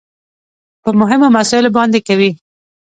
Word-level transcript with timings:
په 0.83 0.89
مهمو 0.99 1.27
مسايلو 1.37 1.75
باندې 1.77 1.99
کوي. 2.07 2.29